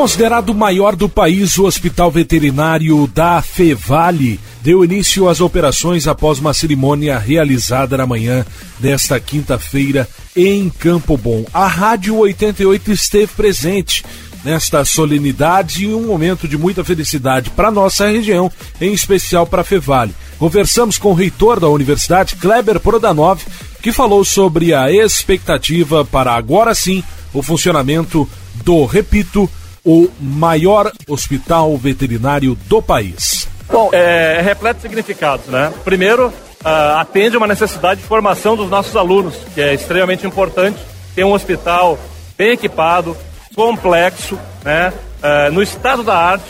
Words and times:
Considerado 0.00 0.48
o 0.48 0.54
maior 0.54 0.96
do 0.96 1.10
país, 1.10 1.58
o 1.58 1.66
Hospital 1.66 2.10
Veterinário 2.10 3.06
da 3.08 3.42
Fevale 3.42 4.40
deu 4.62 4.82
início 4.82 5.28
às 5.28 5.42
operações 5.42 6.08
após 6.08 6.38
uma 6.38 6.54
cerimônia 6.54 7.18
realizada 7.18 7.98
na 7.98 8.06
manhã 8.06 8.46
desta 8.78 9.20
quinta-feira 9.20 10.08
em 10.34 10.70
Campo 10.70 11.18
Bom. 11.18 11.44
A 11.52 11.66
Rádio 11.66 12.16
88 12.16 12.90
esteve 12.90 13.26
presente 13.34 14.02
nesta 14.42 14.86
solenidade 14.86 15.84
e 15.84 15.94
um 15.94 16.06
momento 16.06 16.48
de 16.48 16.56
muita 16.56 16.82
felicidade 16.82 17.50
para 17.50 17.70
nossa 17.70 18.08
região, 18.08 18.50
em 18.80 18.94
especial 18.94 19.46
para 19.46 19.60
a 19.60 19.64
Fevale. 19.64 20.14
Conversamos 20.38 20.96
com 20.96 21.10
o 21.10 21.14
reitor 21.14 21.60
da 21.60 21.68
universidade, 21.68 22.36
Kleber 22.36 22.80
Prodanov, 22.80 23.42
que 23.82 23.92
falou 23.92 24.24
sobre 24.24 24.72
a 24.72 24.90
expectativa 24.90 26.06
para 26.06 26.32
agora 26.32 26.74
sim 26.74 27.04
o 27.34 27.42
funcionamento 27.42 28.26
do, 28.64 28.86
repito, 28.86 29.48
o 29.90 30.08
maior 30.20 30.92
hospital 31.08 31.76
veterinário 31.76 32.56
do 32.68 32.80
país. 32.80 33.48
Bom, 33.68 33.90
é, 33.92 34.36
é 34.38 34.40
repleto 34.40 34.76
de 34.76 34.82
significados, 34.82 35.46
né? 35.46 35.72
Primeiro, 35.82 36.28
uh, 36.28 36.98
atende 36.98 37.36
uma 37.36 37.48
necessidade 37.48 38.00
de 38.00 38.06
formação 38.06 38.54
dos 38.54 38.70
nossos 38.70 38.94
alunos, 38.94 39.34
que 39.52 39.60
é 39.60 39.74
extremamente 39.74 40.24
importante. 40.24 40.78
Ter 41.12 41.24
um 41.24 41.32
hospital 41.32 41.98
bem 42.38 42.52
equipado, 42.52 43.16
complexo, 43.52 44.38
né? 44.64 44.92
Uh, 45.20 45.52
no 45.52 45.60
estado 45.60 46.04
da 46.04 46.16
arte, 46.16 46.46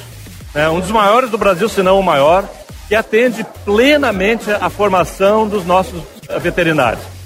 né? 0.55 0.69
um 0.69 0.79
dos 0.79 0.91
maiores 0.91 1.31
do 1.31 1.39
Brasil, 1.39 1.67
se 1.67 1.83
não 1.83 1.99
o 1.99 2.03
maior, 2.03 2.47
que 2.89 2.95
atende 2.95 3.43
plenamente 3.65 4.51
a 4.51 4.69
formação 4.69 5.49
dos 5.49 5.65
nossos 5.65 6.03
veterinários. 6.43 7.20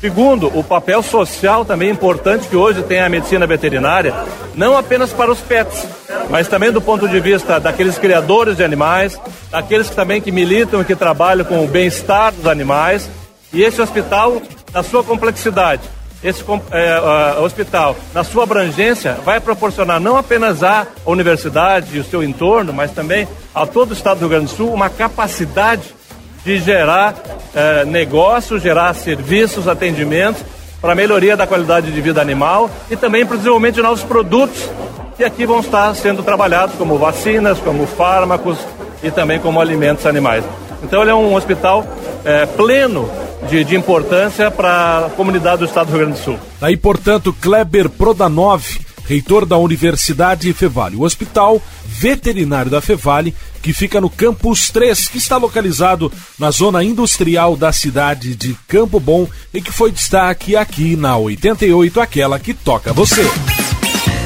Segundo, 0.00 0.46
o 0.56 0.62
papel 0.62 1.02
social 1.02 1.64
também 1.64 1.90
importante 1.90 2.46
que 2.46 2.54
hoje 2.54 2.84
tem 2.84 3.00
a 3.00 3.08
medicina 3.08 3.48
veterinária, 3.48 4.14
não 4.54 4.76
apenas 4.76 5.12
para 5.12 5.30
os 5.30 5.40
pets, 5.40 5.84
mas 6.30 6.46
também 6.46 6.70
do 6.70 6.80
ponto 6.80 7.08
de 7.08 7.18
vista 7.18 7.58
daqueles 7.58 7.98
criadores 7.98 8.56
de 8.56 8.62
animais, 8.62 9.20
daqueles 9.50 9.90
que 9.90 9.96
também 9.96 10.20
que 10.20 10.30
militam 10.30 10.80
e 10.80 10.84
que 10.84 10.94
trabalham 10.94 11.44
com 11.44 11.64
o 11.64 11.66
bem-estar 11.66 12.32
dos 12.32 12.46
animais. 12.46 13.10
E 13.52 13.62
esse 13.62 13.82
hospital, 13.82 14.40
na 14.72 14.84
sua 14.84 15.02
complexidade, 15.02 15.82
esse 16.22 16.44
é, 16.70 17.40
hospital, 17.40 17.96
na 18.14 18.22
sua 18.22 18.44
abrangência, 18.44 19.14
vai 19.24 19.40
proporcionar 19.40 19.98
não 19.98 20.16
apenas 20.16 20.62
à 20.62 20.86
universidade 21.06 21.96
e 21.96 21.98
o 21.98 22.04
seu 22.04 22.22
entorno, 22.22 22.72
mas 22.72 22.92
também 22.92 23.26
a 23.52 23.66
todo 23.66 23.90
o 23.90 23.94
estado 23.94 24.18
do 24.18 24.20
Rio 24.20 24.28
Grande 24.28 24.46
do 24.46 24.56
Sul 24.56 24.72
uma 24.72 24.88
capacidade 24.88 25.97
de 26.44 26.58
gerar 26.58 27.14
eh, 27.54 27.84
negócios, 27.84 28.62
gerar 28.62 28.94
serviços, 28.94 29.68
atendimentos 29.68 30.42
para 30.80 30.94
melhoria 30.94 31.36
da 31.36 31.46
qualidade 31.46 31.90
de 31.90 32.00
vida 32.00 32.20
animal 32.20 32.70
e 32.90 32.96
também 32.96 33.26
para 33.26 33.34
o 33.34 33.38
desenvolvimento 33.38 33.76
de 33.76 33.82
novos 33.82 34.02
produtos 34.02 34.68
que 35.16 35.24
aqui 35.24 35.44
vão 35.44 35.60
estar 35.60 35.92
sendo 35.96 36.22
trabalhados, 36.22 36.76
como 36.76 36.96
vacinas, 36.96 37.58
como 37.58 37.86
fármacos 37.86 38.58
e 39.02 39.10
também 39.10 39.40
como 39.40 39.60
alimentos 39.60 40.06
animais. 40.06 40.44
Então 40.82 41.02
ele 41.02 41.10
é 41.10 41.14
um 41.14 41.34
hospital 41.34 41.84
eh, 42.24 42.46
pleno 42.46 43.10
de, 43.48 43.64
de 43.64 43.74
importância 43.74 44.50
para 44.50 45.06
a 45.06 45.10
comunidade 45.10 45.58
do 45.58 45.64
estado 45.64 45.86
do 45.86 45.96
Rio 45.96 46.06
Grande 46.06 46.20
do 46.20 46.24
Sul. 46.24 46.38
Daí, 46.60 46.76
portanto, 46.76 47.34
Kleber 47.40 47.88
Prodanov 47.88 48.62
reitor 49.08 49.46
da 49.46 49.56
Universidade 49.56 50.52
Fevale. 50.52 50.94
O 50.94 51.02
Hospital 51.02 51.62
Veterinário 51.98 52.70
da 52.70 52.80
Fevale, 52.80 53.34
que 53.60 53.72
fica 53.72 54.00
no 54.00 54.08
Campus 54.08 54.70
3, 54.70 55.08
que 55.08 55.18
está 55.18 55.36
localizado 55.36 56.12
na 56.38 56.52
zona 56.52 56.84
industrial 56.84 57.56
da 57.56 57.72
cidade 57.72 58.36
de 58.36 58.56
Campo 58.68 59.00
Bom 59.00 59.28
e 59.52 59.60
que 59.60 59.72
foi 59.72 59.90
destaque 59.90 60.54
aqui 60.54 60.94
na 60.94 61.16
88, 61.16 62.00
aquela 62.00 62.38
que 62.38 62.54
toca 62.54 62.92
você. 62.92 63.22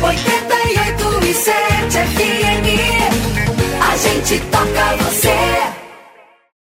88 0.03 1.25
e 1.25 1.35
7 1.35 1.53
FM, 2.13 2.67
a 3.81 3.97
gente 3.97 4.39
toca 4.51 4.97
você. 5.05 5.32